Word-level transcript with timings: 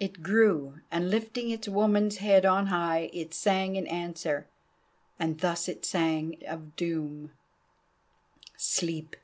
It 0.00 0.20
grew, 0.20 0.80
and 0.90 1.08
lifting 1.10 1.52
its 1.52 1.68
woman's 1.68 2.16
head 2.16 2.44
on 2.44 2.66
high, 2.74 3.08
it 3.12 3.32
sang 3.32 3.76
in 3.76 3.86
answer. 3.86 4.48
And 5.16 5.38
thus 5.38 5.68
it 5.68 5.84
sang 5.84 6.38
of 6.48 6.74
doom: 6.74 7.30
"Sleep! 8.56 9.14